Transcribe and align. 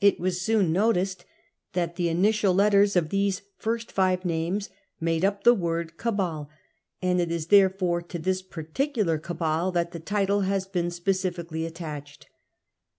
It 0.00 0.18
was 0.18 0.40
soon 0.40 0.72
noticed 0.72 1.26
that 1.74 1.96
the 1.96 2.08
initial 2.08 2.54
letters 2.54 2.96
of 2.96 3.10
these 3.10 3.42
first 3.58 3.92
five 3.92 4.24
names 4.24 4.70
made 4.98 5.26
up 5.26 5.44
the 5.44 5.52
word 5.52 5.98
'cabal,' 5.98 6.48
and 7.02 7.20
it 7.20 7.30
is 7.30 7.48
therefore 7.48 8.00
to 8.00 8.18
this 8.18 8.40
particular 8.40 9.18
Cabal 9.18 9.70
that 9.72 9.92
the 9.92 10.00
title 10.00 10.40
has 10.48 10.66
been 10.66 10.90
specially 10.90 11.66
attached. 11.66 12.28